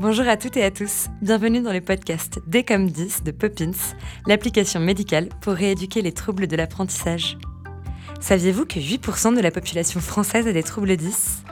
[0.00, 3.94] Bonjour à toutes et à tous, bienvenue dans le podcast D comme 10 de Poppins,
[4.26, 7.36] l'application médicale pour rééduquer les troubles de l'apprentissage.
[8.18, 11.44] Saviez-vous que 8% de la population française a des troubles 10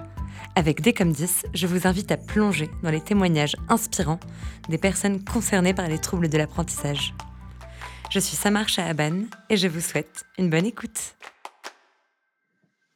[0.57, 4.21] Avec D comme 10, je vous invite à plonger dans les témoignages inspirants
[4.71, 7.12] des personnes concernées par les troubles de l'apprentissage.
[8.09, 11.17] Je suis Samar Shahaban et je vous souhaite une bonne écoute.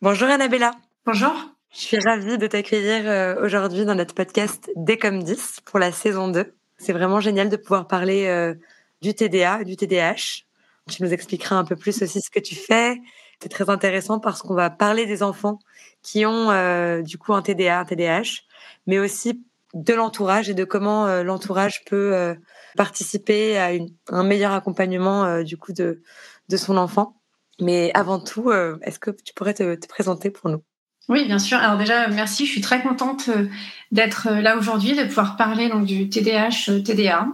[0.01, 0.71] Bonjour Annabella.
[1.05, 1.52] Bonjour.
[1.73, 5.91] Je suis ravie de t'accueillir euh, aujourd'hui dans notre podcast D comme 10 pour la
[5.91, 6.55] saison 2.
[6.77, 8.55] C'est vraiment génial de pouvoir parler euh,
[9.01, 10.45] du TDA, du TDAH.
[10.91, 13.01] Tu nous expliqueras un peu plus aussi ce que tu fais.
[13.41, 15.61] C'est très intéressant parce qu'on va parler des enfants
[16.03, 18.43] qui ont euh, du coup un TDA, un TDAH,
[18.87, 19.43] mais aussi
[19.73, 22.37] de l'entourage et de comment l'entourage peut
[22.77, 23.71] participer à
[24.11, 26.03] un meilleur accompagnement du coup de,
[26.51, 27.17] de son enfant.
[27.59, 30.63] Mais avant tout, est-ce que tu pourrais te présenter pour nous?
[31.09, 31.59] Oui, bien sûr.
[31.59, 32.47] Alors déjà, merci.
[32.47, 33.47] Je suis très contente euh,
[33.91, 37.27] d'être euh, là aujourd'hui, de pouvoir parler donc du TDAH, euh, TDA.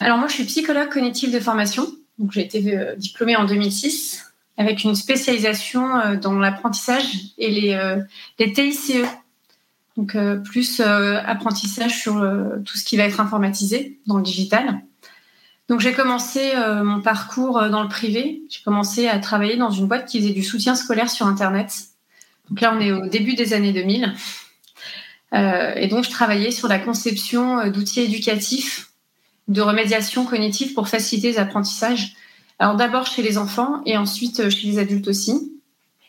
[0.00, 1.86] Alors moi, je suis psychologue cognitive de formation.
[2.18, 7.06] Donc j'ai été diplômée en 2006 avec une spécialisation dans l'apprentissage
[7.38, 7.96] et les,
[8.40, 8.94] les TICE.
[9.96, 12.14] Donc plus apprentissage sur
[12.64, 14.80] tout ce qui va être informatisé dans le digital.
[15.68, 18.42] Donc j'ai commencé mon parcours dans le privé.
[18.50, 21.70] J'ai commencé à travailler dans une boîte qui faisait du soutien scolaire sur Internet.
[22.50, 24.14] Donc là, on est au début des années 2000.
[25.34, 28.90] Euh, et donc, je travaillais sur la conception euh, d'outils éducatifs
[29.48, 32.14] de remédiation cognitive pour faciliter les apprentissages.
[32.58, 35.52] Alors d'abord chez les enfants et ensuite euh, chez les adultes aussi.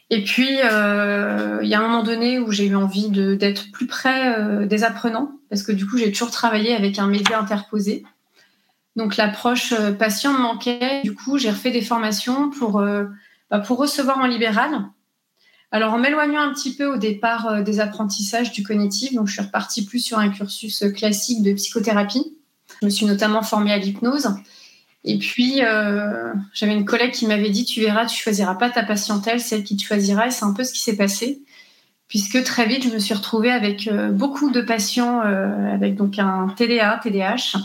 [0.09, 4.65] Et puis, il y a un moment donné où j'ai eu envie d'être plus près
[4.65, 8.03] des apprenants, parce que du coup, j'ai toujours travaillé avec un média interposé.
[8.95, 11.03] Donc l'approche patient me manquait.
[11.03, 12.83] Du coup, j'ai refait des formations pour,
[13.51, 14.89] bah, pour recevoir en libéral,
[15.71, 19.33] alors, en m'éloignant un petit peu au départ euh, des apprentissages du cognitif, donc je
[19.33, 22.35] suis repartie plus sur un cursus classique de psychothérapie.
[22.81, 24.29] Je me suis notamment formée à l'hypnose.
[25.03, 28.83] Et puis, euh, j'avais une collègue qui m'avait dit, tu verras, tu choisiras pas ta
[28.83, 30.27] patientèle, celle qui te choisira.
[30.27, 31.43] Et c'est un peu ce qui s'est passé,
[32.07, 36.47] puisque très vite, je me suis retrouvée avec euh, beaucoup de patients avec donc un
[36.57, 37.59] TDA, TDAH,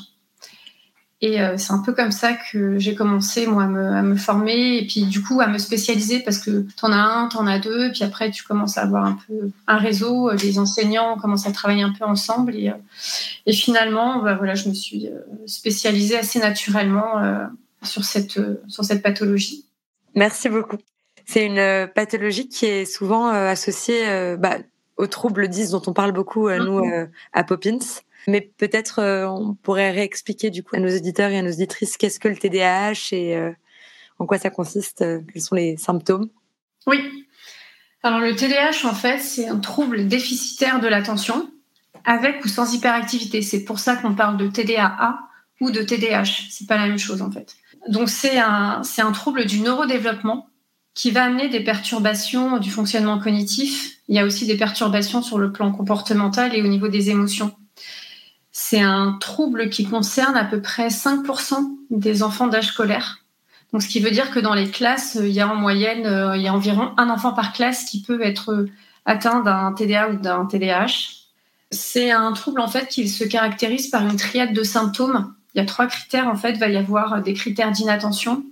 [1.24, 4.86] et euh, c'est un peu comme ça que j'ai commencé, moi, à me, former et
[4.86, 7.58] puis, du coup, à me spécialiser parce que tu en as un, tu en as
[7.58, 10.28] deux, puis après, tu commences à avoir un peu un réseau.
[10.28, 12.54] Euh, les enseignants commencent à travailler un peu ensemble.
[12.54, 15.08] Et, euh, finalement, bah, voilà, je me suis
[15.46, 17.22] spécialisée assez naturellement
[17.82, 19.64] sur, cette, sur cette pathologie.
[20.14, 20.76] Merci beaucoup.
[21.24, 24.58] C'est une pathologie qui est souvent associée bah,
[24.98, 27.08] aux troubles 10 dont on parle beaucoup, nous, mm-hmm.
[27.32, 27.78] à Poppins.
[28.26, 31.96] Mais peut-être euh, on pourrait réexpliquer du coup à nos auditeurs et à nos auditrices
[31.96, 33.52] qu'est-ce que le TDAH et euh,
[34.18, 36.28] en quoi ça consiste, euh, quels sont les symptômes?
[36.86, 37.26] Oui.
[38.02, 41.50] Alors le TDAH en fait c'est un trouble déficitaire de l'attention
[42.04, 43.42] avec ou sans hyperactivité.
[43.42, 45.18] C'est pour ça qu'on parle de TDAA
[45.60, 46.48] ou de TDAH.
[46.50, 47.56] C'est pas la même chose en fait.
[47.88, 50.48] Donc c'est un, c'est un trouble du neurodéveloppement
[50.94, 53.98] qui va amener des perturbations du fonctionnement cognitif.
[54.08, 57.52] Il y a aussi des perturbations sur le plan comportemental et au niveau des émotions.
[58.56, 63.18] C'est un trouble qui concerne à peu près 5% des enfants d'âge scolaire.
[63.76, 66.42] Ce qui veut dire que dans les classes, il y a en moyenne, euh, il
[66.42, 68.66] y a environ un enfant par classe qui peut être
[69.06, 71.24] atteint d'un TDA ou d'un TDAH.
[71.72, 75.34] C'est un trouble en fait qui se caractérise par une triade de symptômes.
[75.54, 76.52] Il y a trois critères en fait.
[76.52, 78.44] Il va y avoir des critères d'inattention.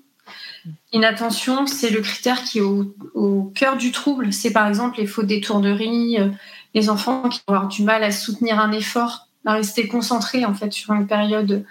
[0.92, 4.32] Inattention, c'est le critère qui est au, cœur du trouble.
[4.32, 6.30] C'est par exemple les fautes d'étourderie, euh,
[6.74, 10.54] les enfants qui vont avoir du mal à soutenir un effort à rester concentré en
[10.54, 11.64] fait sur une période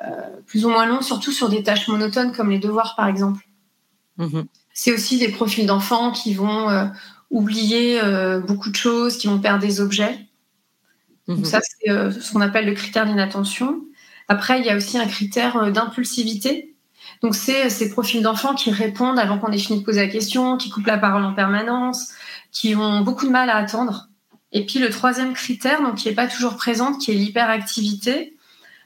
[0.00, 0.10] euh,
[0.46, 3.46] plus ou moins longue, surtout sur des tâches monotones comme les devoirs par exemple.
[4.18, 4.46] Mhm.
[4.72, 6.86] C'est aussi des profils d'enfants qui vont euh,
[7.30, 10.18] oublier euh, beaucoup de choses, qui vont perdre des objets.
[11.28, 11.44] Donc mhm.
[11.44, 13.82] ça, c'est ce qu'on appelle le critère d'inattention.
[14.28, 16.74] Après, il y a aussi un critère d'impulsivité.
[17.22, 20.56] Donc, c'est ces profils d'enfants qui répondent avant qu'on ait fini de poser la question,
[20.56, 22.12] qui coupent la parole en permanence,
[22.52, 24.08] qui ont beaucoup de mal à attendre.
[24.52, 28.36] Et puis le troisième critère, donc qui n'est pas toujours présent, qui est l'hyperactivité.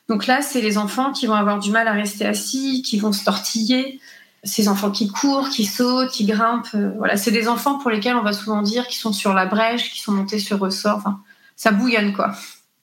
[0.08, 3.12] Donc là, c'est les enfants qui vont avoir du mal à rester assis, qui vont
[3.12, 4.00] se tortiller.
[4.42, 6.74] Ces enfants qui courent, qui sautent, qui grimpent.
[6.74, 9.46] Euh, voilà, c'est des enfants pour lesquels on va souvent dire qu'ils sont sur la
[9.46, 10.96] brèche, qui sont montés sur ressort.
[10.96, 11.20] Enfin,
[11.56, 12.32] ça bouillonne quoi.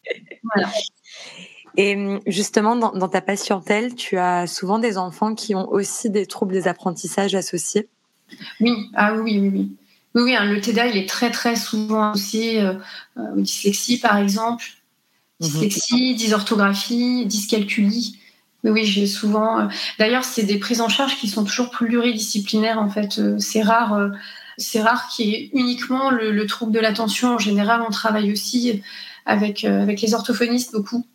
[0.56, 0.69] Voilà.
[1.75, 6.09] Et hum, justement, dans, dans, ta patientèle, tu as souvent des enfants qui ont aussi
[6.09, 7.89] des troubles des apprentissages associés?
[8.62, 9.75] Oui, ah oui, oui, oui.
[10.18, 12.74] Oui, hein, le TDA, il est très, très souvent associé euh,
[13.18, 14.66] euh, aux dyslexie, par exemple.
[15.40, 15.48] Mhm.
[15.48, 18.18] Dyslexie, dysorthographie, dyscalculie.
[18.64, 19.60] Oui, oui, j'ai souvent.
[19.60, 19.68] Euh,
[20.00, 23.22] d'ailleurs, c'est des prises en charge qui sont toujours pluridisciplinaires, en fait.
[23.40, 24.12] c'est rare.
[24.58, 27.36] c'est rare qu'il y ait uniquement le, trouble de l'attention.
[27.36, 28.81] En général, on travaille aussi
[29.28, 31.06] avec, avec les orthophonistes beaucoup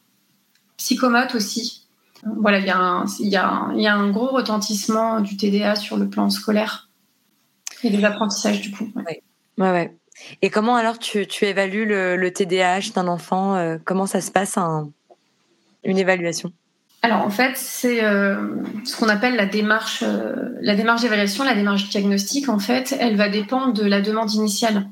[0.76, 1.86] psychomote aussi.
[2.24, 5.36] Voilà, il y, a un, il, y a il y a un gros retentissement du
[5.36, 6.88] TDA sur le plan scolaire
[7.82, 8.90] et de l'apprentissage du coup.
[8.96, 9.22] Ouais.
[9.58, 9.96] ouais, ouais.
[10.40, 14.30] Et comment alors tu, tu évalues le, le TDAH d'un enfant euh, Comment ça se
[14.30, 14.90] passe un,
[15.84, 16.52] une évaluation?
[17.02, 18.36] Alors en fait, c'est euh,
[18.84, 22.48] ce qu'on appelle la démarche, euh, la démarche d'évaluation, la démarche diagnostique.
[22.48, 24.88] En fait, elle va dépendre de la demande initiale.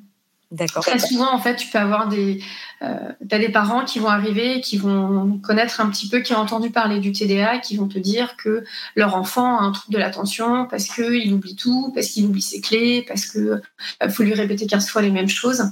[0.56, 2.42] Très souvent, en fait, tu peux avoir des,
[2.82, 6.38] euh, as des parents qui vont arriver, qui vont connaître un petit peu, qui ont
[6.38, 8.64] entendu parler du TDA, qui vont te dire que
[8.96, 12.60] leur enfant a un trouble de l'attention parce qu'il oublie tout, parce qu'il oublie ses
[12.60, 13.60] clés, parce que
[14.02, 15.62] euh, faut lui répéter 15 fois les mêmes choses.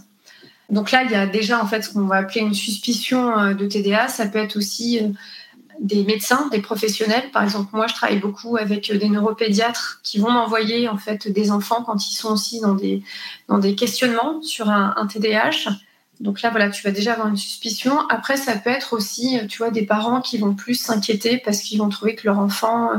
[0.70, 3.54] Donc là, il y a déjà en fait ce qu'on va appeler une suspicion euh,
[3.54, 4.06] de TDA.
[4.06, 5.00] Ça peut être aussi
[5.80, 7.30] des médecins, des professionnels.
[7.32, 11.50] Par exemple, moi, je travaille beaucoup avec des neuropédiatres qui vont m'envoyer en fait des
[11.50, 13.02] enfants quand ils sont aussi dans des
[13.48, 15.70] dans des questionnements sur un, TDAH.
[16.20, 18.00] Donc là, voilà, tu vas déjà avoir une suspicion.
[18.08, 21.78] Après, ça peut être aussi, tu vois, des parents qui vont plus s'inquiéter parce qu'ils
[21.78, 22.90] vont trouver que leur enfant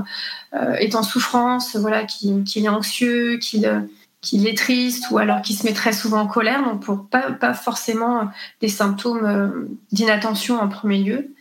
[0.53, 5.65] euh, est en souffrance, voilà, qu'il est anxieux, qu'il est triste ou alors qu'il se
[5.65, 6.63] met très souvent en colère.
[6.63, 8.29] Donc, pour pas, pas forcément
[8.61, 11.33] des symptômes euh, d'inattention en premier lieu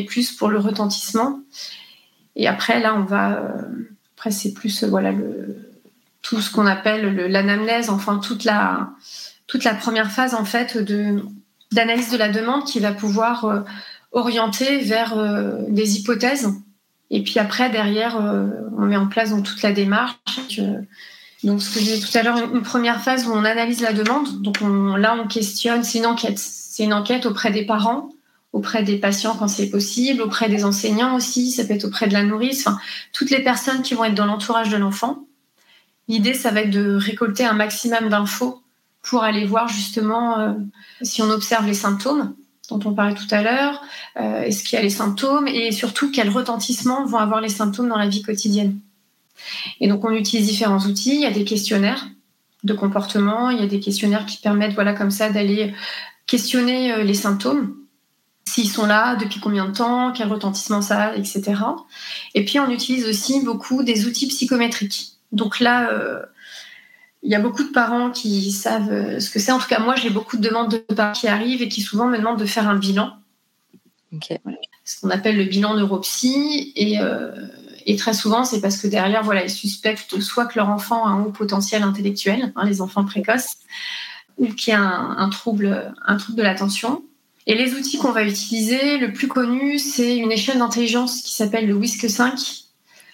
[0.00, 1.40] plus pour le retentissement.
[2.36, 3.38] Et après, là, on va.
[3.38, 3.62] Euh,
[4.16, 5.12] après, c'est plus euh, voilà
[6.22, 8.90] tout ce qu'on appelle l'anamnèse, enfin toute la
[9.46, 10.78] toute la première phase en fait
[11.70, 13.60] d'analyse de la demande qui va pouvoir euh,
[14.12, 15.14] orienter vers
[15.68, 16.48] des hypothèses.
[17.10, 20.16] Et puis après, derrière, on met en place donc toute la démarche.
[21.42, 24.40] donc, ce que j'ai tout à l'heure, une première phase où on analyse la demande.
[24.40, 25.82] Donc on, là, on questionne.
[25.82, 26.38] C'est une enquête.
[26.38, 28.13] C'est une enquête auprès des parents
[28.54, 32.14] auprès des patients quand c'est possible, auprès des enseignants aussi, ça peut être auprès de
[32.14, 32.66] la nourrice,
[33.12, 35.26] toutes les personnes qui vont être dans l'entourage de l'enfant.
[36.06, 38.62] L'idée, ça va être de récolter un maximum d'infos
[39.02, 40.52] pour aller voir justement euh,
[41.02, 42.34] si on observe les symptômes
[42.70, 43.82] dont on parlait tout à l'heure,
[44.18, 47.88] euh, est-ce qu'il y a les symptômes et surtout quels retentissements vont avoir les symptômes
[47.88, 48.78] dans la vie quotidienne.
[49.80, 52.08] Et donc on utilise différents outils, il y a des questionnaires
[52.62, 55.74] de comportement, il y a des questionnaires qui permettent voilà comme ça d'aller
[56.26, 57.74] questionner euh, les symptômes
[58.54, 61.54] s'ils sont là, depuis combien de temps, quel retentissement ça a, etc.
[62.34, 65.14] Et puis on utilise aussi beaucoup des outils psychométriques.
[65.32, 66.22] Donc là, euh,
[67.24, 69.50] il y a beaucoup de parents qui savent euh, ce que c'est.
[69.50, 72.06] En tout cas, moi, j'ai beaucoup de demandes de parents qui arrivent et qui souvent
[72.06, 73.14] me demandent de faire un bilan.
[74.84, 76.72] Ce qu'on appelle le bilan neuropsy.
[76.76, 77.32] Et, euh,
[77.86, 81.08] et très souvent, c'est parce que derrière, voilà, ils suspectent soit que leur enfant a
[81.08, 83.56] un haut potentiel intellectuel, hein, les enfants précoces,
[84.38, 87.02] ou qu'il y a un, trouble, un trouble de l'attention.
[87.46, 91.66] Et les outils qu'on va utiliser, le plus connu, c'est une échelle d'intelligence qui s'appelle
[91.66, 92.64] le WISC 5.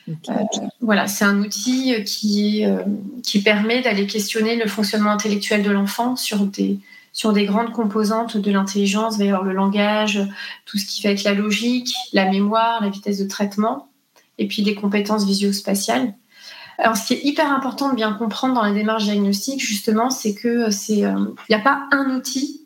[0.09, 0.33] Euh,
[0.81, 2.83] voilà, c'est un outil qui, euh,
[3.23, 6.79] qui permet d'aller questionner le fonctionnement intellectuel de l'enfant sur des,
[7.13, 9.17] sur des grandes composantes de l'intelligence.
[9.17, 10.21] Il va y avoir le langage,
[10.65, 13.89] tout ce qui va être la logique, la mémoire, la vitesse de traitement,
[14.39, 16.15] et puis les compétences visio-spatiales.
[16.79, 20.35] Alors, ce qui est hyper important de bien comprendre dans la démarche diagnostique, justement, c'est
[20.35, 22.63] que c'est, euh, il n'y a pas un outil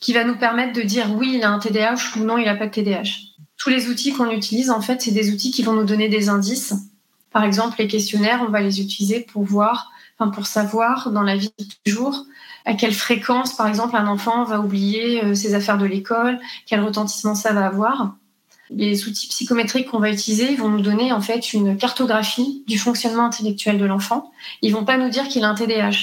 [0.00, 2.54] qui va nous permettre de dire oui, il a un TDAH ou non, il n'a
[2.54, 3.10] pas de TDAH.
[3.56, 6.28] Tous les outils qu'on utilise, en fait, c'est des outils qui vont nous donner des
[6.28, 6.74] indices.
[7.32, 11.36] Par exemple, les questionnaires, on va les utiliser pour voir, enfin, pour savoir dans la
[11.36, 12.26] vie de tous les jours
[12.68, 16.80] à quelle fréquence, par exemple, un enfant va oublier euh, ses affaires de l'école, quel
[16.80, 18.14] retentissement ça va avoir.
[18.68, 23.24] Les outils psychométriques qu'on va utiliser vont nous donner en fait une cartographie du fonctionnement
[23.24, 24.30] intellectuel de l'enfant.
[24.60, 25.96] Ils vont pas nous dire qu'il a un TDAH.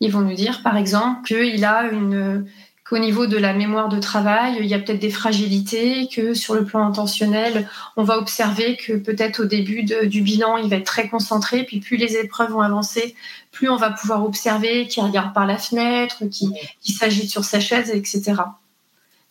[0.00, 2.46] Ils vont nous dire, par exemple, qu'il a une
[2.94, 6.54] qu'au niveau de la mémoire de travail, il y a peut-être des fragilités, que sur
[6.54, 10.86] le plan intentionnel, on va observer que peut-être au début du bilan, il va être
[10.86, 13.16] très concentré, puis plus les épreuves vont avancer,
[13.50, 17.90] plus on va pouvoir observer qu'il regarde par la fenêtre, qu'il s'agite sur sa chaise,
[17.90, 18.34] etc.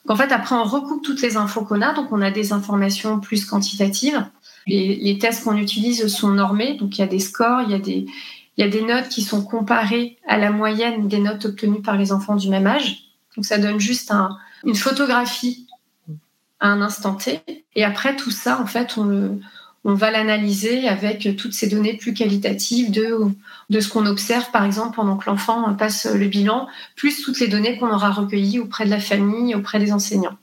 [0.10, 3.22] En fait, après, on recoupe toutes les infos qu'on a, donc on a des informations
[3.22, 4.26] plus quantitatives.
[4.68, 7.72] Les, tests qu'on utilise sont normés, donc il y a des scores, il
[8.58, 12.12] y a des notes qui sont comparées à la moyenne des notes obtenues par les
[12.12, 13.13] enfants du même âge.
[13.36, 14.12] Donc ça donne juste
[14.64, 15.68] une photographie
[16.60, 17.42] à un instant T.
[17.76, 19.40] Et après tout ça, en fait, on,
[19.84, 25.18] va l'analyser avec toutes ces données plus qualitatives de, ce qu'on observe, par exemple, pendant
[25.18, 29.00] que l'enfant passe le bilan, plus toutes les données qu'on aura recueillies auprès de la
[29.00, 30.38] famille, auprès des enseignants.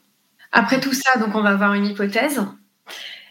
[0.52, 2.42] Après tout ça, donc on va avoir une hypothèse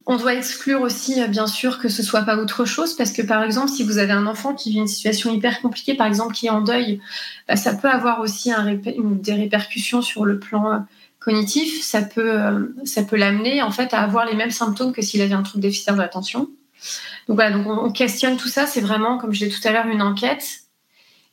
[0.10, 3.22] on doit exclure aussi, euh, bien sûr, que ce soit pas autre chose, parce que
[3.22, 6.34] par exemple, si vous avez un enfant qui vit une situation hyper compliquée, par exemple,
[6.34, 7.00] qui est en deuil,
[7.48, 8.52] bah, ça peut avoir aussi
[8.88, 10.80] des répercussions sur le plan euh,
[11.20, 11.84] cognitif.
[11.84, 15.22] Ça peut, euh, ça peut l'amener en fait à avoir les mêmes symptômes que s'il
[15.22, 16.50] avait un trouble déficitaire de l'attention.
[17.28, 18.66] Donc voilà, donc on, questionne tout ça.
[18.66, 20.62] C'est vraiment, comme je l'ai tout à l'heure, une enquête.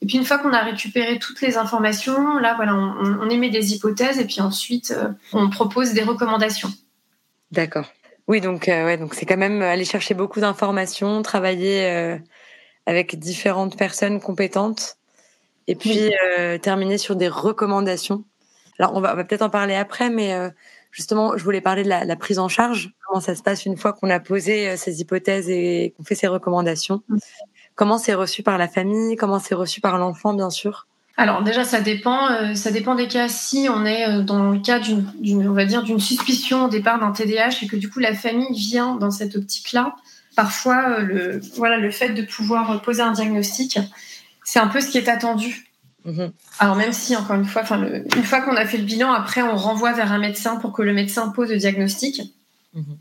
[0.03, 3.73] Et puis une fois qu'on a récupéré toutes les informations, là voilà, on, émet des
[3.73, 4.95] hypothèses et puis ensuite
[5.33, 6.71] on propose des recommandations.
[7.53, 7.91] D'accord.
[8.29, 12.19] Oui, donc ouais, donc c'est quand même aller chercher beaucoup d'informations, travailler
[12.87, 14.97] avec différentes personnes compétentes,
[15.69, 16.11] et puis
[16.63, 18.25] terminer sur des recommandations.
[18.79, 20.35] Alors on va, va peut-être en parler après, mais
[20.91, 22.93] justement, je voulais parler de la, la, prise en charge.
[23.07, 26.27] Comment ça se passe une fois qu'on a posé ces hypothèses et qu'on fait ces
[26.27, 27.03] recommandations?
[27.09, 27.19] Mmh.
[27.77, 29.17] Comment c'est reçu par la famille?
[29.17, 30.87] Comment c'est reçu par l'enfant, bien sûr?
[31.17, 32.31] Alors déjà, ça dépend.
[32.31, 33.29] Euh, ça dépend des cas.
[33.29, 36.99] Si on est euh, dans le cas d'une, on va dire, d'une suspicion au départ
[37.01, 39.97] d'un TDAH et que du coup la famille vient dans cette optique-là,
[40.35, 43.79] parfois euh, le, voilà, le fait de pouvoir poser un diagnostic,
[44.45, 45.71] c'est un peu ce qui est attendu.
[46.05, 46.33] Mhm.
[46.59, 49.41] Alors même si, encore une fois, enfin, une fois qu'on a fait le bilan, après
[49.41, 52.21] on renvoie vers un médecin pour que le médecin pose le diagnostic.
[52.75, 52.99] Mhm.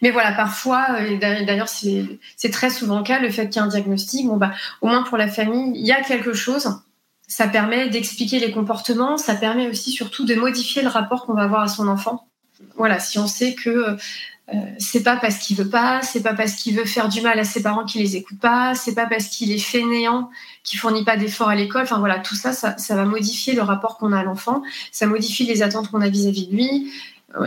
[0.00, 3.66] Mais voilà, parfois, et d'ailleurs c'est très souvent le cas, le fait qu'il y ait
[3.66, 6.80] un diagnostic, bon bah, au moins pour la famille, il y a quelque chose
[7.28, 11.42] ça permet d'expliquer les comportements, ça permet aussi surtout de modifier le rapport qu'on va
[11.42, 12.26] avoir à son enfant.
[12.76, 13.96] Voilà, si on sait que
[14.54, 17.38] euh, c'est pas parce qu'il veut pas, c'est pas parce qu'il veut faire du mal
[17.38, 20.30] à ses parents qu'il les écoute pas, c'est pas parce qu'il est fainéant
[20.64, 21.82] qu'il fournit pas d'efforts à l'école.
[21.82, 25.44] Enfin voilà, tout ça, ça, va modifier le rapport qu'on a à l'enfant, ça modifie
[25.44, 26.92] les attentes qu'on a vis-à-vis de lui.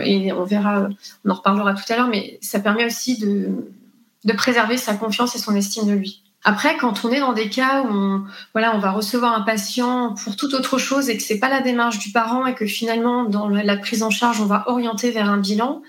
[0.04, 0.88] Et on verra,
[1.24, 5.38] on en reparlera tout à l'heure, mais ça permet aussi de préserver sa confiance et
[5.38, 6.22] son estime de lui.
[6.44, 10.54] Après, quand on est dans des cas où on, va recevoir un patient pour toute
[10.54, 13.76] autre chose et que c'est pas la démarche du parent et que finalement, dans la
[13.76, 15.82] prise en charge, on va orienter vers un bilan,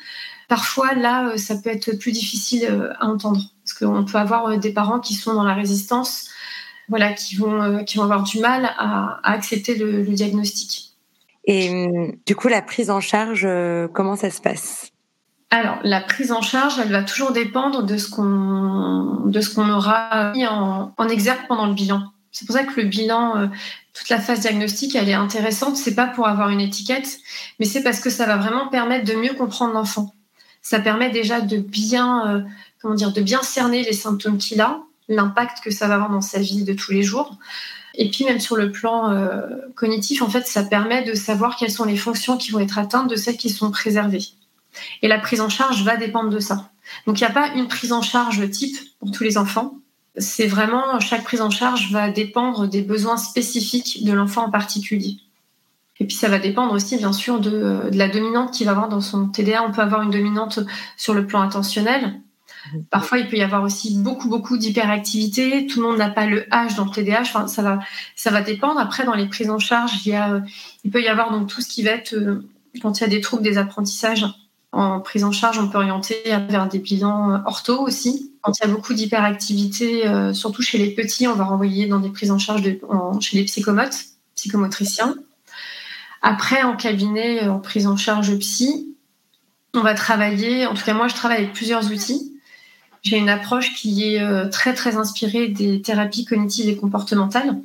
[0.47, 4.45] parfois là, euh, ça peut être plus difficile euh, à entendre parce qu'on peut avoir
[4.45, 6.29] euh, des parents qui sont dans la résistance,
[6.87, 7.59] voilà, qui vont,
[8.03, 10.91] avoir du mal à, accepter le, le, diagnostic.
[11.45, 13.47] Et hum, du coup, la prise en charge,
[13.93, 14.92] comment ça se passe?
[15.53, 20.91] Alors, la prise en charge, elle va toujours dépendre de ce qu'on aura mis en,
[20.97, 22.11] en, exergue pendant le bilan.
[22.31, 23.47] C'est pour ça que le bilan, euh,
[23.93, 25.77] toute la phase diagnostique, elle est intéressante.
[25.77, 27.19] C'est pas pour avoir une étiquette,
[27.59, 30.15] mais c'est parce que ça va vraiment permettre de mieux comprendre l'enfant.
[30.63, 32.41] Ça permet déjà de bien, euh,
[32.81, 36.21] comment dire, de bien cerner les symptômes qu'il a, l'impact que ça va avoir dans
[36.21, 37.37] sa vie de tous les jours.
[37.93, 39.41] Et puis même sur le plan euh,
[39.75, 43.07] cognitif, en fait, ça permet de savoir quelles sont les fonctions qui vont être atteintes
[43.07, 44.25] de celles qui sont préservées.
[45.01, 46.71] Et la prise en charge va dépendre de ça.
[47.07, 49.75] Donc il n'y a pas une prise en charge type pour tous les enfants.
[50.17, 55.17] C'est vraiment chaque prise en charge va dépendre des besoins spécifiques de l'enfant en particulier.
[55.99, 59.01] Et puis ça va dépendre aussi bien sûr de, la dominante qu'il va avoir dans
[59.01, 59.63] son TDA.
[59.63, 60.59] On peut avoir une dominante
[60.97, 62.19] sur le plan attentionnel.
[62.89, 65.67] Parfois, il peut y avoir aussi beaucoup, beaucoup d'hyperactivité.
[65.67, 67.21] Tout le monde n'a pas le H dans le TDAH.
[67.21, 67.79] Enfin, ça va,
[68.15, 68.79] ça va dépendre.
[68.79, 70.41] Après, dans les prises en charge, il, y a,
[70.83, 72.47] il peut y avoir donc tout ce qui va être euh,
[72.81, 74.25] quand il y a des troubles des apprentissages
[74.73, 78.31] en prise en charge, on peut orienter vers des bilans ortho aussi.
[78.41, 81.99] Quand il y a beaucoup d'hyperactivité, euh, surtout chez les petits, on va renvoyer dans
[81.99, 82.63] des prises en charge
[83.21, 83.95] chez les psychomotes,
[84.35, 85.15] psychomotriciens.
[86.21, 88.95] Après, en cabinet, en prise en charge psy,
[89.75, 92.31] on va travailler, en tout cas moi je travaille avec plusieurs outils.
[93.01, 97.59] J'ai une approche qui est euh, très très inspirée des thérapies cognitives et comportementales.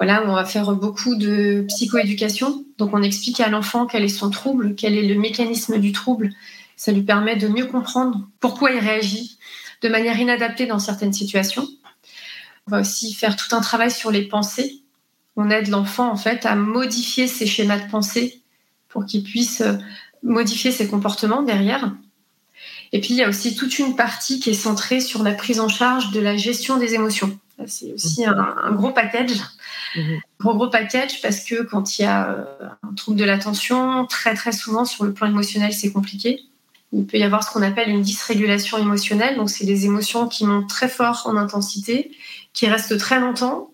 [0.00, 2.64] Voilà, on va faire beaucoup de psychoéducation.
[2.78, 6.30] Donc, on explique à l'enfant quel est son trouble, quel est le mécanisme du trouble.
[6.74, 9.36] Ça lui permet de mieux comprendre pourquoi il réagit
[9.82, 11.68] de manière inadaptée dans certaines situations.
[12.66, 14.80] On va aussi faire tout un travail sur les pensées.
[15.36, 18.40] On aide l'enfant, en fait, à modifier ses schémas de pensée
[18.88, 19.74] pour qu'il puisse euh,
[20.22, 21.94] modifier ses comportements derrière.
[22.92, 25.60] Et puis, il y a aussi toute une partie qui est centrée sur la prise
[25.60, 27.38] en charge de la gestion des émotions.
[27.66, 29.40] C'est aussi un, gros package.
[30.38, 32.44] Gros gros package parce que quand il y a euh,
[32.82, 36.40] un trouble de l'attention, très très souvent sur le plan émotionnel, c'est compliqué.
[36.92, 39.36] Il peut y avoir ce qu'on appelle une dysrégulation émotionnelle.
[39.36, 42.10] Donc, c'est des émotions qui montent très fort en intensité,
[42.52, 43.70] qui restent très longtemps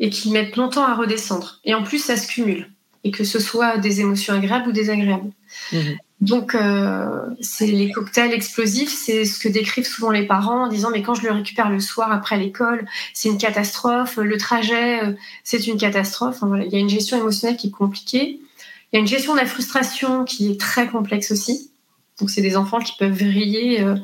[0.00, 1.60] et qui mettent longtemps à redescendre.
[1.64, 2.70] Et en plus, ça se cumule.
[3.04, 5.30] Et que ce soit des émotions agréables ou désagréables.
[5.72, 5.96] Mhm.
[6.22, 10.88] Donc, euh, c'est les cocktails explosifs, c'est ce que décrivent souvent les parents en disant
[10.90, 15.12] mais quand je le récupère le soir après l'école, c'est une catastrophe, le trajet, euh,
[15.44, 16.42] c'est une catastrophe.
[16.64, 18.40] Il y a une gestion émotionnelle qui est compliquée.
[18.92, 21.70] Il y a une gestion de la frustration qui est très complexe aussi.
[22.18, 23.96] Donc, c'est des enfants qui peuvent vriller euh,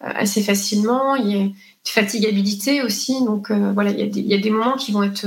[0.00, 1.16] assez facilement.
[1.16, 3.24] Il y a une fatigabilité aussi.
[3.24, 5.26] Donc, voilà, il y, a des, il y, a des, moments qui vont être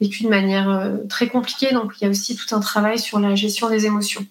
[0.00, 1.72] vécus de manière très compliquée.
[1.72, 4.24] Donc, il y a aussi tout un travail sur la gestion des émotions.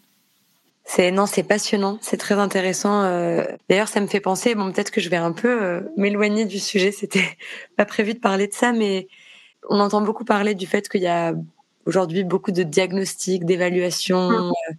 [0.85, 3.03] C'est non, c'est passionnant, c'est très intéressant.
[3.03, 3.45] Euh.
[3.69, 6.59] D'ailleurs, ça me fait penser, bon, peut-être que je vais un peu euh, m'éloigner du
[6.59, 6.91] sujet.
[6.97, 7.37] C'était
[7.77, 9.07] pas prévu de parler de ça, mais
[9.69, 11.33] on entend beaucoup parler du fait qu'il y a
[11.85, 14.51] aujourd'hui beaucoup de diagnostics, d'évaluations, mmh.
[14.51, 14.73] euh,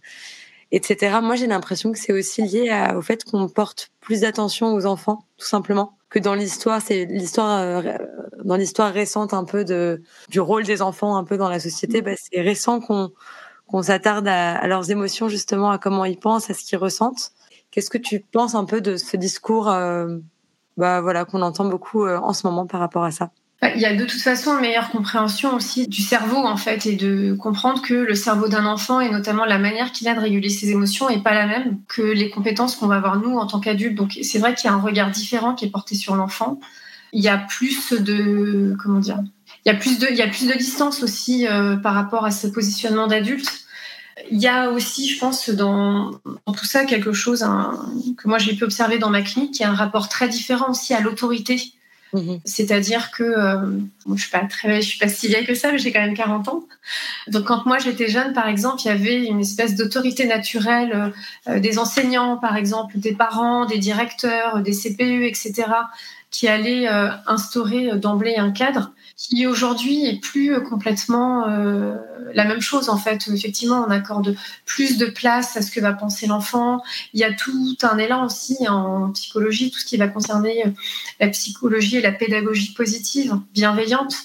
[0.71, 1.17] etc.
[1.23, 5.25] Moi, j'ai l'impression que c'est aussi lié au fait qu'on porte plus d'attention aux enfants,
[5.37, 6.81] tout simplement, que dans l'histoire.
[6.83, 7.83] C'est l'histoire
[8.43, 12.01] dans l'histoire récente un peu de du rôle des enfants un peu dans la société.
[12.01, 12.05] Mmh.
[12.05, 13.11] Bah, c'est récent qu'on
[13.75, 17.31] qu'on s'attarde à, leurs émotions justement, à comment ils pensent, à ce qu'ils ressentent.
[17.71, 19.65] Qu'est-ce que tu penses un peu de ce discours
[20.77, 23.31] bah, voilà, qu'on entend beaucoup en ce moment par rapport à ça?
[23.61, 26.85] Bah, il y a de toute façon une meilleure compréhension aussi du cerveau en fait
[26.85, 30.21] et de comprendre que le cerveau d'un enfant et notamment la manière qu'il a de
[30.21, 33.45] réguler ses émotions est pas la même que les compétences qu'on va avoir nous en
[33.45, 33.95] tant qu'adultes.
[33.95, 36.61] Donc c'est vrai qu'il y a un regard différent qui est porté sur l'enfant.
[37.11, 39.19] Il y a plus de comment dire?
[39.65, 42.23] Il y a plus de il y a plus de distance aussi euh, par rapport
[42.23, 43.64] à ce positionnement d'adulte.
[44.31, 46.11] Il y a aussi, je pense, dans,
[46.45, 47.45] dans tout ça quelque chose
[48.17, 50.93] que moi j'ai pu observer dans ma clinique, qui est un rapport très différent aussi
[50.93, 51.73] à l'autorité
[52.15, 52.39] Mhm.
[52.45, 53.79] C'est-à-dire que euh,
[54.13, 56.13] je suis pas très, je suis pas si vieille que ça, mais j'ai quand même
[56.13, 56.63] 40 ans.
[57.27, 61.51] Donc quand moi j'étais jeune, par exemple, il y avait une espèce d'autorité naturelle euh,
[61.51, 65.53] euh, des enseignants, par exemple, des parents, des directeurs, des CPE, etc.,
[66.31, 66.87] qui allaient
[67.27, 71.95] instaurer d'emblée un cadre qui aujourd'hui est plus complètement euh,
[72.33, 73.27] la même chose en fait.
[73.33, 76.81] Effectivement, on accorde plus de place à ce que va penser l'enfant.
[77.13, 80.63] Il y a tout un élan aussi en psychologie, tout ce qui va concerner
[81.19, 84.15] la psychologie et la pédagogie positive, bienveillante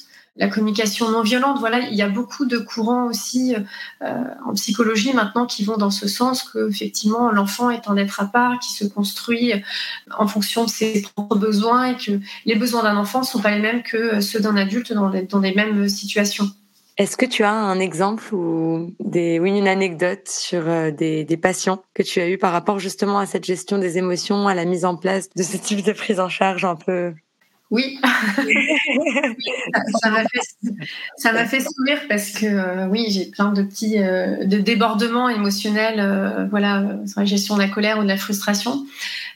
[0.40, 1.58] la communication non violente.
[1.60, 3.54] Voilà, il y a beaucoup de courants aussi
[4.02, 8.20] euh, en psychologie maintenant qui vont dans ce sens que effectivement l'enfant est un être
[8.20, 9.52] à part qui se construit
[10.18, 13.60] en fonction de ses propres besoins et que les besoins d'un enfant sont pas les
[13.60, 16.48] mêmes que ceux d'un adulte dans les, dans les mêmes situations.
[16.96, 21.82] Est-ce que tu as un exemple ou des, une anecdote sur euh, des, des, patients
[21.94, 24.84] que tu as eu par rapport justement à cette gestion des émotions, à la mise
[24.84, 27.14] en place de ce type de prise en charge un peu
[27.70, 28.00] oui,
[30.02, 30.24] ça m'a
[31.46, 36.46] fait, sourire parce que euh, oui, j'ai plein de petits euh, de débordements émotionnels, euh,
[36.50, 38.84] voilà, sur la gestion de la colère ou de la frustration.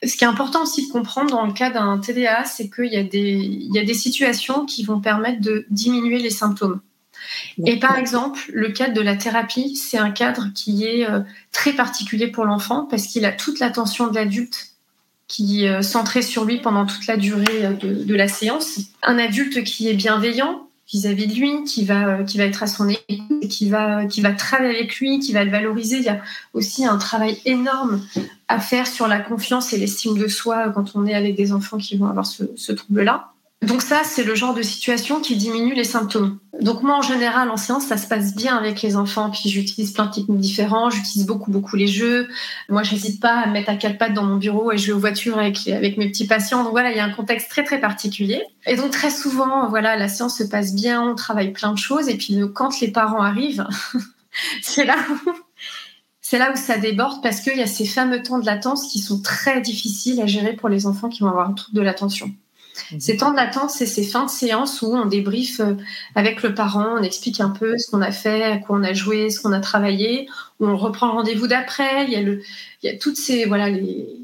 [0.05, 2.97] Ce qui est important aussi de comprendre dans le cas d'un TDA, c'est qu'il y
[2.97, 6.81] a des il y a des situations qui vont permettre de diminuer les symptômes.
[7.64, 11.07] Et par exemple, le cadre de la thérapie, c'est un cadre qui est
[11.53, 14.74] très particulier pour l'enfant parce qu'il a toute l'attention de l'adulte
[15.28, 18.79] qui euh, centré sur lui pendant toute la durée euh, de, la séance.
[19.03, 22.66] Un adulte qui est bienveillant vis-à-vis de lui, qui va, euh, qui va être à
[22.66, 25.96] son écoute, qui va, qui va travailler avec lui, qui va le valoriser.
[25.98, 26.20] Il y a
[26.53, 28.03] aussi un travail énorme
[28.48, 31.79] à faire sur la confiance et l'estime de soi quand on est avec des enfants
[31.79, 33.34] qui vont avoir ce trouble-là.
[33.64, 36.38] Donc ça, c'est le genre de situation qui diminue les symptômes.
[36.61, 39.31] Donc moi, en général, en séance, ça se passe bien avec les enfants.
[39.31, 40.90] Puis j'utilise plein de techniques différents.
[40.90, 42.29] J'utilise beaucoup, beaucoup les jeux.
[42.68, 44.87] Moi, je n'hésite pas à me mettre à quatre pattes dans mon bureau et je
[44.87, 46.62] vais aux voitures avec, avec mes petits patients.
[46.62, 48.42] Donc voilà, il y a un contexte très, très particulier.
[48.66, 52.09] Et donc très souvent, voilà, la séance se passe bien, on travaille plein de choses.
[52.09, 53.66] Et puis quand les parents arrivent,
[54.62, 55.31] c'est là où
[56.20, 58.98] c'est là où ça déborde parce qu'il y a ces fameux temps de latence qui
[58.98, 62.35] sont très difficiles à gérer pour les enfants qui vont avoir un trouble de l'attention.
[62.92, 63.00] Mhm.
[63.00, 65.74] Ces temps d'attente, c'est ces fins de séance où on débriefe euh,
[66.14, 68.92] avec le parent, on explique un peu ce qu'on a fait, à quoi on a
[68.92, 70.28] joué, ce qu'on a travaillé,
[70.60, 72.04] où on reprend le rendez-vous d'après.
[72.06, 72.42] Il y a le,
[72.82, 74.23] il y a toutes ces, voilà, les,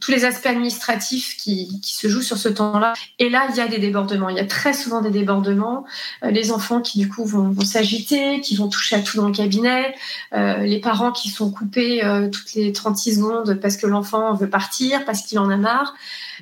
[0.00, 2.94] tous les aspects administratifs qui, qui, se jouent sur ce temps-là.
[3.18, 4.28] Et là, il y a des débordements.
[4.28, 5.84] Il y a très souvent des débordements.
[6.24, 9.34] Euh, les enfants qui, du coup, vont, s'agiter, qui vont toucher à tout dans le
[9.34, 9.94] cabinet.
[10.32, 14.50] Euh, les parents qui sont coupés euh, toutes les 36 secondes parce que l'enfant veut
[14.50, 15.94] partir, parce qu'il en a marre.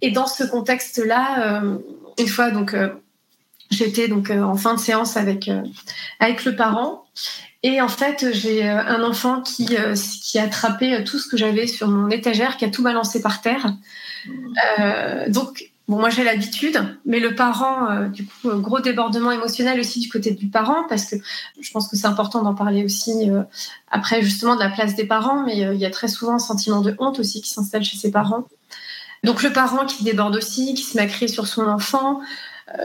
[0.03, 1.79] Et dans ce contexte-là, euh,
[2.19, 2.89] une fois, donc, euh,
[3.71, 5.51] j'étais donc en fin de séance avec,
[6.21, 7.05] avec le parent.
[7.63, 9.77] Et en fait, j'ai un enfant qui,
[10.23, 13.41] qui a attrapé tout ce que j'avais sur mon étagère, qui a tout balancé par
[13.41, 13.75] terre.
[15.29, 20.09] donc, Bon, moi j'ai l'habitude, mais le parent, du coup, gros débordement émotionnel aussi du
[20.09, 21.15] côté du parent, parce que
[21.61, 23.31] je pense que c'est important d'en parler aussi
[23.89, 26.81] après justement de la place des parents, mais il y a très souvent un sentiment
[26.81, 28.49] de honte aussi qui s'installe chez ses parents.
[29.23, 32.23] Donc le parent qui déborde aussi, qui se met sur son enfant, euh,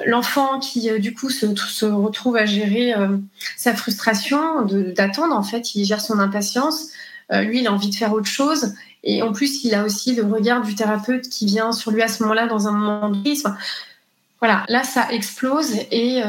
[0.06, 3.17] l'enfant qui euh, du coup se, se, retrouve à gérer euh,
[3.58, 6.89] sa frustration, d'attendre en fait, il gère son impatience.
[7.32, 8.74] lui, il a envie de faire autre chose.
[9.04, 12.08] Et en plus, il a aussi le regard du thérapeute qui vient sur lui à
[12.08, 13.44] ce moment-là dans un moment de crise.
[14.39, 16.22] voilà, là, ça explose et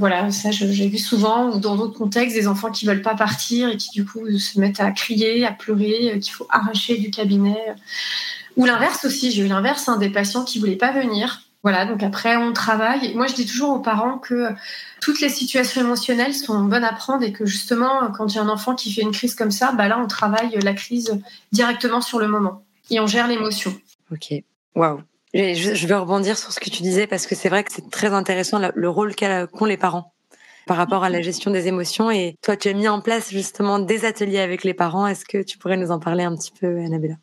[0.00, 3.68] voilà, ça, j'ai vu souvent ou dans d'autres contextes des enfants qui veulent pas partir
[3.68, 7.60] et qui du coup se mettent à crier, à pleurer, qu'il faut arracher du cabinet.
[8.56, 11.45] Ou l'inverse aussi, j'ai eu l'inverse, hein, des patients qui voulaient pas venir.
[11.66, 13.12] Voilà, donc après on travaille.
[13.16, 14.50] Moi, je dis toujours aux parents que
[15.00, 18.42] toutes les situations émotionnelles sont bonnes à prendre et que justement, quand il y a
[18.42, 22.00] un enfant qui fait une crise comme ça, bah là, on travaille la crise directement
[22.00, 23.74] sur le moment et on gère l'émotion.
[24.12, 24.32] Ok,
[24.76, 25.00] waouh.
[25.34, 28.12] Je vais rebondir sur ce que tu disais parce que c'est vrai que c'est très
[28.12, 30.12] intéressant le rôle qu'ont les parents
[30.68, 32.12] par rapport à la gestion des émotions.
[32.12, 35.08] Et toi, tu as mis en place justement des ateliers avec les parents.
[35.08, 37.16] Est-ce que tu pourrais nous en parler un petit peu, Annabella?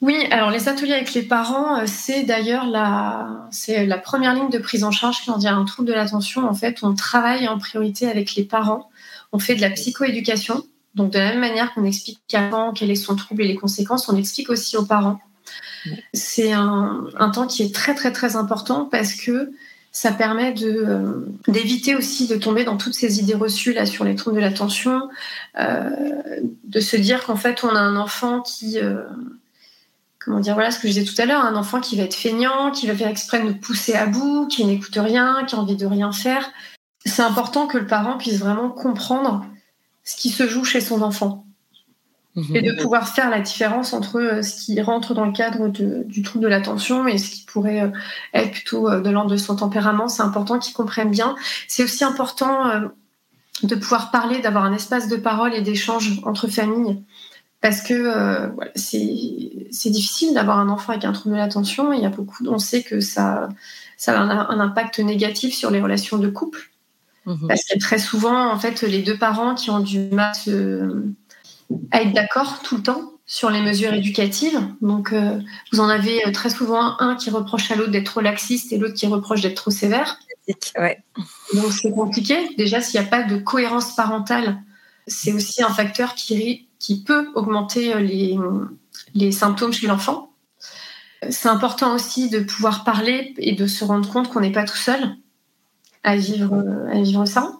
[0.00, 4.48] Oui, alors les ateliers avec les parents, euh, c'est d'ailleurs la, c'est la première ligne
[4.48, 6.48] de prise en charge quand il y a un trouble de l'attention.
[6.48, 8.90] En fait, on travaille en priorité avec les parents.
[9.32, 10.64] On fait de la psychoéducation.
[10.94, 14.08] Donc, de la même manière qu'on explique avant quel est son trouble et les conséquences,
[14.08, 15.20] on explique aussi aux parents.
[16.14, 19.52] C'est un, temps qui est très très très important parce que
[19.92, 24.04] ça permet de euh, d'éviter aussi de tomber dans toutes ces idées reçues là sur
[24.04, 25.08] les troubles de l'attention,
[25.58, 25.90] euh,
[26.64, 28.78] de se dire qu'en fait on a un enfant qui
[30.20, 32.14] comment dire voilà ce que je disais tout à l'heure, un enfant qui va être
[32.14, 35.58] feignant, qui va faire exprès de nous pousser à bout, qui n'écoute rien, qui a
[35.58, 36.50] envie de rien faire.
[37.04, 39.44] C'est important que le parent puisse vraiment comprendre
[40.04, 41.46] ce qui se joue chez son enfant.
[42.36, 42.56] Mhm.
[42.56, 46.22] et de pouvoir faire la différence entre euh, ce qui rentre dans le cadre du
[46.22, 47.90] trouble de l'attention et ce qui pourrait euh,
[48.34, 50.06] être plutôt euh, de l'ordre de son tempérament.
[50.06, 51.34] C'est important qu'ils comprennent bien.
[51.66, 52.90] C'est aussi important
[53.62, 57.02] de pouvoir parler, d'avoir un espace de parole et d'échange entre familles.
[57.60, 61.92] Parce que c'est difficile d'avoir un enfant avec un trouble de l'attention.
[61.92, 63.50] Il y a beaucoup, on sait que ça,
[63.98, 66.70] ça a un, impact négatif sur les relations de couple.
[67.26, 67.48] Mhm.
[67.48, 70.32] Parce a très souvent, en fait, les deux parents qui ont du mal
[71.90, 74.60] à être d'accord tout le temps sur les mesures éducatives.
[74.80, 75.38] Donc, euh,
[75.72, 78.76] vous en avez euh, très souvent un qui reproche à l'autre d'être trop laxiste et
[78.76, 80.18] l'autre qui reproche d'être trop sévère.
[80.76, 80.98] Ouais.
[81.54, 82.36] Donc, c'est compliqué.
[82.58, 84.60] Déjà, s'il n'y a pas de cohérence parentale,
[85.06, 88.36] c'est aussi un facteur qui, qui peut augmenter euh,
[89.14, 90.32] les, symptômes chez l'enfant.
[91.28, 94.76] C'est important aussi de pouvoir parler et de se rendre compte qu'on n'est pas tout
[94.76, 95.16] seul
[96.02, 96.64] à vivre,
[96.94, 97.58] vivre ça.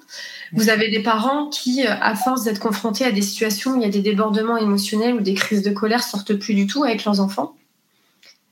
[0.53, 3.83] Vous avez des parents qui, euh, à force d'être confrontés à des situations où il
[3.83, 7.05] y a des débordements émotionnels ou des crises de colère, sortent plus du tout avec
[7.05, 7.55] leurs enfants.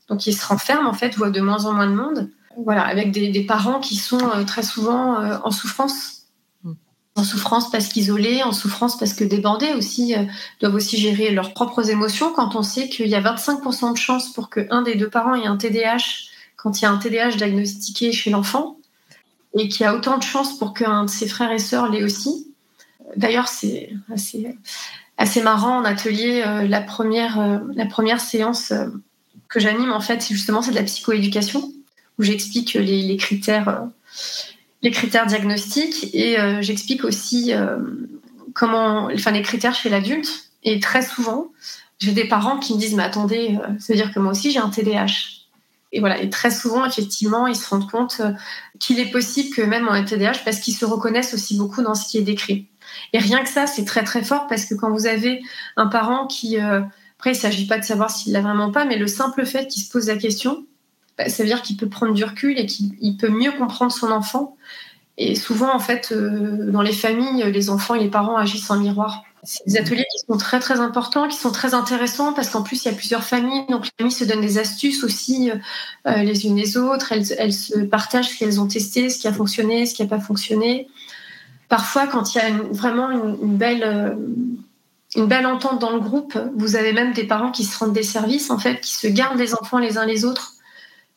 [0.09, 2.31] Donc ils se renferment en fait, voient de moins en moins de monde.
[2.64, 6.17] Voilà, avec des, parents qui sont euh, très souvent euh, en souffrance.
[7.18, 10.14] En souffrance parce qu'isolés, en souffrance parce que débordés aussi,
[10.61, 14.33] doivent aussi gérer leurs propres émotions quand on sait qu'il y a 25% de chances
[14.33, 18.12] pour qu'un des deux parents ait un TDAH quand il y a un TDAH diagnostiqué
[18.12, 18.78] chez l'enfant
[19.54, 22.52] et qui a autant de chances pour qu'un de ses frères et sœurs l'ait aussi.
[23.16, 23.90] D'ailleurs, c'est
[25.16, 26.42] assez, marrant en atelier.
[26.46, 28.87] Euh, la, première, euh, la première séance euh,
[29.48, 31.72] que j'anime, en fait, justement, c'est de la psychoéducation,
[32.18, 33.88] où j'explique les, critères,
[34.83, 37.53] les critères diagnostiques et j'explique aussi
[38.55, 40.51] comment, enfin, les critères chez l'adulte.
[40.62, 41.49] Et très souvent,
[41.99, 44.61] j'ai des parents qui me disent Mais attendez, ça veut dire que moi aussi j'ai
[44.61, 45.38] un TDAH.
[45.93, 48.33] Et voilà, et très souvent, effectivement, ils se rendent compte euh,
[48.79, 52.09] qu'il est possible que même en TDAH, parce qu'ils se reconnaissent aussi beaucoup dans ce
[52.09, 52.67] qui est décrit.
[53.12, 55.41] Et rien que ça, c'est très très fort parce que quand vous avez
[55.77, 56.83] un parent qui, euh,
[57.19, 59.67] après, il ne s'agit pas de savoir s'il l'a vraiment pas, mais le simple fait
[59.67, 60.67] qu'il se pose la question,
[61.17, 64.11] bah, ça veut dire qu'il peut prendre du recul et qu'il peut mieux comprendre son
[64.11, 64.57] enfant.
[65.18, 68.78] Et souvent, en fait, euh, dans les familles, les enfants et les parents agissent en
[68.78, 69.24] miroir.
[69.42, 72.85] C'est des ateliers qui sont très très importants, qui sont très intéressants parce qu'en plus
[72.85, 75.50] il y a plusieurs familles, donc les familles se donnent des astuces aussi
[76.07, 77.12] euh, les unes les autres.
[77.12, 80.20] Elles, se partagent ce qu'elles ont testé, ce qui a fonctionné, ce qui n'a pas
[80.20, 80.88] fonctionné.
[81.68, 84.14] Parfois, quand il y a vraiment une, belle euh,
[85.14, 88.02] une belle entente dans le groupe, vous avez même des parents qui se rendent des
[88.02, 90.54] services en fait, qui se gardent les enfants les uns les autres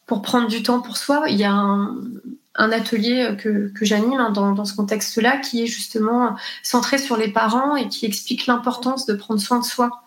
[0.06, 1.26] pour prendre du temps pour soi.
[1.28, 1.96] Il y a un,
[2.56, 7.30] un atelier que, que j'anime hein, dans, ce contexte-là qui est justement centré sur les
[7.30, 10.04] parents et qui explique l'importance de prendre soin de soi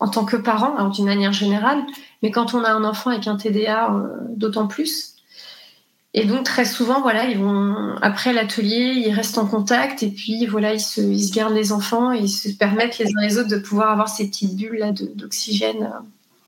[0.00, 1.82] en tant que parent, d'une manière générale,
[2.22, 5.16] mais quand on a un enfant avec un TDA, euh, d'autant plus.
[6.14, 10.46] Et donc très souvent, voilà, ils vont après l'atelier, ils restent en contact et puis
[10.46, 13.58] voilà, ils se, gardent les enfants et ils se permettent les uns les autres de
[13.58, 15.98] pouvoir avoir ces petites bulles d'oxygène euh,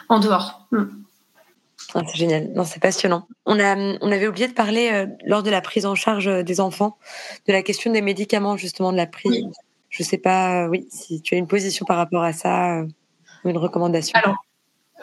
[0.09, 0.67] en dehors.
[0.71, 0.85] Hmm.
[1.95, 3.27] Ah, c'est génial, non, c'est passionnant.
[3.47, 6.43] On, a, on avait oublié de parler euh, lors de la prise en charge euh,
[6.43, 6.99] des enfants
[7.47, 9.47] de la question des médicaments, justement, de la prise.
[9.89, 12.83] Je ne sais pas, euh, oui, si tu as une position par rapport à ça
[13.45, 14.13] ou une recommandation.
[14.15, 14.37] Alors,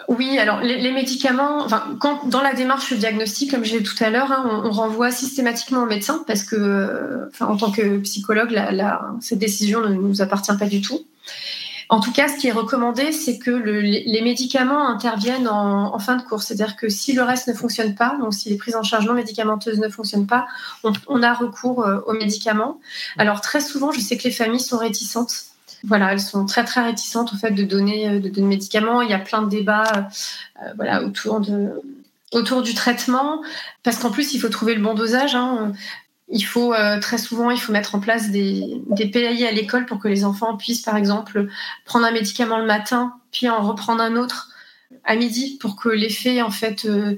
[0.07, 4.09] oui, alors les, médicaments, enfin, quand, dans la démarche diagnostic, comme j'ai dit tout à
[4.09, 9.01] l'heure, hein, on, renvoie systématiquement au médecin parce que, enfin, en tant que psychologue, la,
[9.19, 11.05] cette décision ne nous appartient pas du tout.
[11.89, 16.21] En tout cas, ce qui est recommandé, c'est que les médicaments interviennent en, fin de
[16.21, 16.47] course.
[16.47, 19.13] C'est-à-dire que si le reste ne fonctionne pas, donc si les prises en charge non
[19.13, 20.47] médicamenteuses ne fonctionnent pas,
[20.83, 22.79] on, a recours euh, aux médicaments.
[23.17, 25.33] Alors très souvent, je sais que les familles sont réticentes.
[25.83, 29.01] Voilà, elles sont très très réticentes au fait de donner euh, de, médicaments.
[29.01, 30.09] Il y a plein de débats,
[30.61, 31.81] euh, voilà, autour de
[32.33, 33.41] autour du traitement,
[33.83, 35.33] parce qu'en plus, il faut trouver le bon dosage.
[35.33, 35.71] Hein.
[36.29, 39.85] Il faut euh, très souvent, il faut mettre en place des, des PAI à l'école
[39.85, 41.47] pour que les enfants puissent, par exemple,
[41.85, 44.49] prendre un médicament le matin, puis en reprendre un autre
[45.05, 47.17] à midi, pour que l'effet en fait, euh,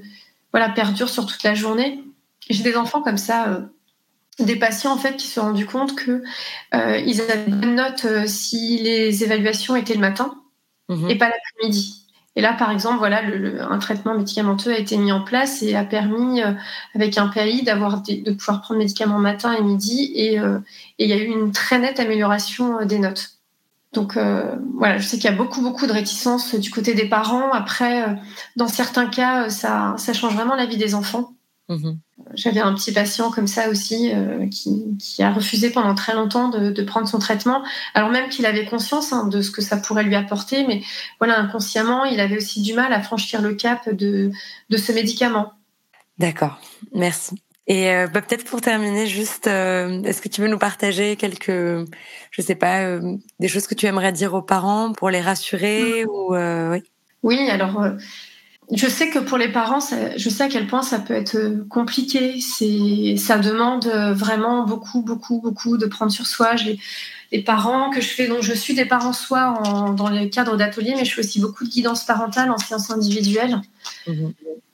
[0.52, 2.04] voilà, perdure sur toute la journée.
[2.48, 3.60] J'ai des enfants comme ça, euh,
[4.38, 6.22] des patients en fait qui se sont rendus compte que
[6.72, 10.34] ils avaient une note si les évaluations étaient le matin
[10.88, 11.10] mhm.
[11.10, 11.99] et pas l'après-midi.
[12.36, 13.22] Et là, par exemple, voilà,
[13.68, 16.52] un traitement médicamenteux a été mis en place et a permis, euh,
[16.94, 20.12] avec un PAI, d'avoir de pouvoir prendre médicaments matin et midi.
[20.38, 20.58] Euh,
[20.98, 23.36] et, il y a eu une très nette amélioration euh, des notes.
[23.92, 27.50] Donc voilà, je sais qu'il y a beaucoup beaucoup de réticence du côté des parents.
[27.50, 28.04] Après,
[28.54, 31.32] dans certains cas, ça, ça change vraiment la vie des enfants.
[31.70, 31.92] Mmh
[32.34, 34.12] J'avais un petit patient comme ça aussi
[34.50, 37.62] qui, qui, a refusé pendant très longtemps de, de prendre son traitement,
[37.94, 40.82] alors même qu'il avait conscience hein, de ce que ça pourrait lui apporter, mais
[41.20, 44.32] voilà, inconsciemment, il avait aussi du mal à franchir le cap de,
[44.68, 45.52] de ce médicament.
[46.18, 46.60] D'accord,
[46.92, 47.40] merci.
[47.70, 51.86] Et euh, bah, peut-être pour terminer, juste, euh, est-ce que tu veux nous partager quelques,
[52.30, 56.04] je sais pas, euh, des choses que tu aimerais dire aux parents pour les rassurer
[56.04, 56.08] mmh.
[56.08, 56.34] ou
[56.72, 56.82] oui?
[57.22, 57.80] Oui, alors
[58.72, 59.80] je sais que pour les parents,
[60.16, 62.40] je sais à quel point ça peut être compliqué.
[62.40, 66.54] C'est, ça demande vraiment beaucoup, beaucoup, beaucoup de prendre sur soi.
[67.32, 69.62] Les parents que je fais, donc je suis des parents soit
[69.96, 73.60] dans le cadre d'ateliers, mais je fais aussi beaucoup de guidance parentale en sciences individuelles.
[74.06, 74.30] Mmh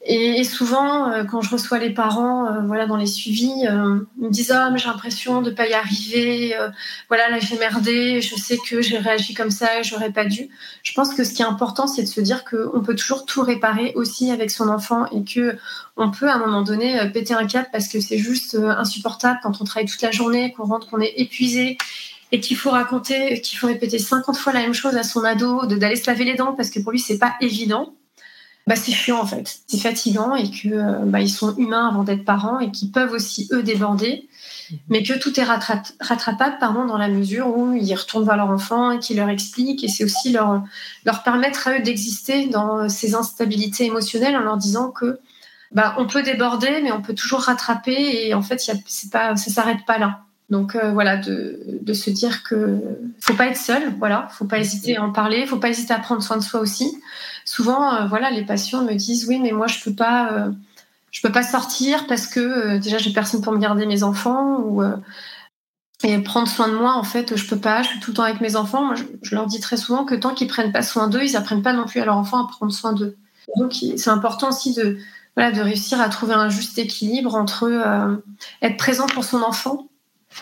[0.09, 4.27] et, souvent, euh, quand je reçois les parents, euh, voilà, dans les suivis, euh, ils
[4.27, 6.55] me disent ah mais j'ai l'impression de pas y arriver.
[7.09, 8.21] voilà, là j'ai merdé.
[8.21, 10.49] Je sais que j'ai réagi comme ça et j'aurais pas dû.
[10.85, 13.43] Je pense que ce qui est important, c'est de se dire qu'on peut toujours tout
[13.43, 15.57] réparer aussi avec son enfant et que
[15.97, 19.61] on peut à un moment donné péter un cap parce que c'est juste insupportable quand
[19.61, 21.79] on travaille toute la journée, qu'on rentre, qu'on est épuisé
[22.33, 25.67] et qu'il faut raconter, qu'il faut répéter 50 fois la même chose à son ado,
[25.67, 27.95] d'aller se laver les dents parce que pour lui c'est pas évident.
[28.67, 32.03] Bah, c'est chiant en fait, c'est fatigant et que euh, bah, ils sont humains avant
[32.03, 34.29] d'être parents et qu'ils peuvent aussi eux déborder,
[34.89, 38.91] mais que tout est rattrapable pardon dans la mesure où ils retournent voir leur enfant
[38.91, 39.85] et qu'ils leur expliquent.
[39.85, 44.91] Et c'est aussi leur permettre à eux d'exister dans ces instabilités émotionnelles en leur disant
[44.91, 45.21] que
[45.71, 48.27] bah, on peut déborder mais on peut toujours rattraper.
[48.27, 48.61] Et en fait
[49.13, 50.26] pas ça s'arrête pas là.
[50.49, 52.79] Donc euh, voilà, de, se dire que
[53.21, 55.99] faut pas être seul, voilà, faut pas hésiter à en parler, faut pas hésiter à
[55.99, 56.97] prendre soin de soi aussi.
[57.45, 60.53] Souvent, euh, voilà, les patients me disent oui, mais moi je peux pas, euh,
[61.23, 64.83] peux pas sortir parce que déjà j'ai personne pour me garder mes enfants ou
[66.05, 68.23] et prendre soin de moi en fait, je peux pas, je suis tout le temps
[68.23, 68.95] avec mes enfants.
[69.23, 71.73] Je, leur dis très souvent que tant qu'ils prennent pas soin d'eux, ils apprennent pas
[71.73, 73.17] non plus à leur enfant à prendre soin d'eux.
[73.57, 74.99] Donc c'est important aussi de
[75.37, 78.21] voilà de réussir à trouver un juste équilibre entre
[78.63, 79.89] être présent pour son enfant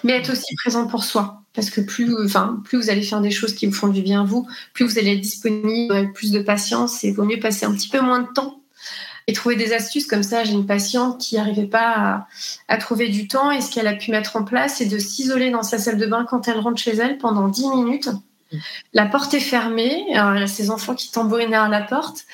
[0.03, 1.43] mais être aussi présent pour soi.
[1.55, 4.25] Parce que plus, enfin, plus vous allez faire des choses qui vous font du bien
[4.25, 7.73] vous, plus vous allez être disponible, avec plus de patience et vaut mieux passer un
[7.73, 8.61] petit peu moins de temps
[9.27, 10.07] et trouver des astuces.
[10.07, 12.27] Comme ça, j'ai une patiente qui n'arrivait pas
[12.69, 15.51] à, trouver du temps et ce qu'elle a pu mettre en place, c'est de s'isoler
[15.51, 18.11] dans sa salle de bain quand elle rentre chez elle pendant 10 minutes.
[18.93, 22.25] La porte est fermée, alors elle a ses enfants qui tambourinent à la porte,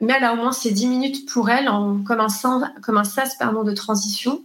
[0.00, 3.04] mais elle a au moins ces 10 minutes pour elle en, comme, un, comme un
[3.04, 4.42] sas de transition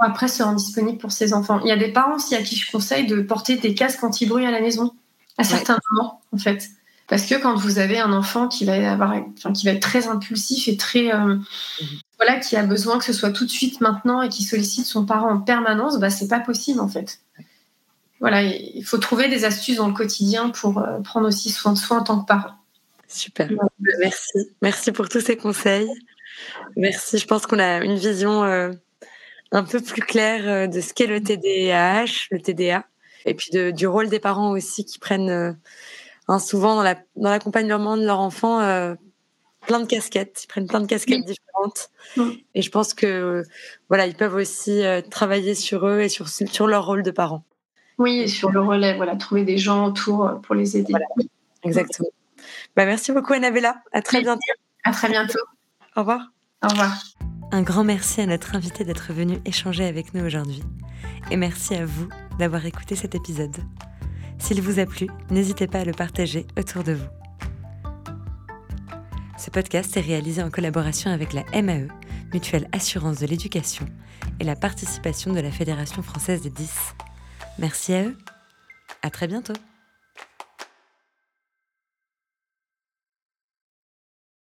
[0.00, 1.60] après se rendre disponible pour ses enfants.
[1.60, 4.46] Il y a des parents aussi à qui je conseille de porter des casques anti-bruit
[4.46, 4.92] à la maison,
[5.36, 6.68] à certains moments, en fait.
[7.08, 10.08] Parce que quand vous avez un enfant qui va avoir, enfin, qui va être très
[10.08, 11.46] impulsif et très, euh, mhm.
[12.18, 15.06] voilà, qui a besoin que ce soit tout de suite maintenant et qui sollicite son
[15.06, 17.20] parent en permanence, bah c'est pas possible en fait.
[18.20, 21.78] Voilà, il faut trouver des astuces dans le quotidien pour euh, prendre aussi soin de
[21.78, 22.54] soi en tant que parent.
[23.06, 23.48] Super,
[24.00, 25.88] merci, merci pour tous ces conseils.
[26.76, 28.44] Merci, je pense qu'on a une vision.
[28.44, 28.70] Euh,
[29.52, 32.84] un peu plus clair euh, de ce qu'est le TDAH, le TDA,
[33.24, 35.52] et puis de, du rôle des parents aussi qui prennent euh,
[36.28, 38.94] hein, souvent dans, la, dans l'accompagnement de leur enfant euh,
[39.66, 41.90] plein de casquettes, ils prennent plein de casquettes différentes.
[42.54, 43.42] Et je pense que
[43.88, 47.44] voilà, ils peuvent aussi travailler sur eux et sur, sur leur rôle de parents.
[47.98, 50.94] Oui, et sur le relais, voilà, trouver des gens autour pour les aider.
[51.64, 52.08] Exactement.
[52.76, 53.82] Bah, merci beaucoup Annabella.
[53.92, 54.40] À très bientôt.
[54.84, 55.40] À très bientôt.
[55.96, 56.30] Au revoir.
[56.62, 56.92] Au revoir.
[57.50, 60.62] Un grand merci à notre invité d'être venu échanger avec nous aujourd'hui.
[61.30, 62.08] Et merci à vous
[62.38, 63.56] d'avoir écouté cet épisode.
[64.38, 67.08] S'il vous a plu, n'hésitez pas à le partager autour de vous.
[69.38, 71.88] Ce podcast est réalisé en collaboration avec la MAE,
[72.34, 73.86] Mutuelle Assurance de l'Éducation,
[74.40, 76.70] et la participation de la Fédération française des 10.
[77.58, 78.18] Merci à eux.
[79.02, 79.54] À très bientôt.